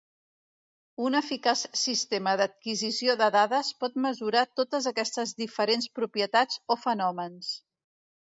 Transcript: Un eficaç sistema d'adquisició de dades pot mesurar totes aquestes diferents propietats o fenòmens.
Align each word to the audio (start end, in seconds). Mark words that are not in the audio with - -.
Un 1.07 1.17
eficaç 1.17 1.59
sistema 1.81 2.33
d'adquisició 2.41 3.15
de 3.19 3.27
dades 3.35 3.69
pot 3.83 4.01
mesurar 4.07 4.43
totes 4.61 4.89
aquestes 4.93 5.35
diferents 5.43 5.91
propietats 6.01 6.59
o 6.77 6.81
fenòmens. 6.89 7.53